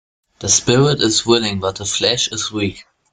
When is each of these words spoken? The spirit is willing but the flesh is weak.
The 0.39 0.49
spirit 0.49 0.99
is 1.03 1.27
willing 1.27 1.59
but 1.59 1.75
the 1.75 1.85
flesh 1.85 2.27
is 2.29 2.51
weak. 2.51 2.85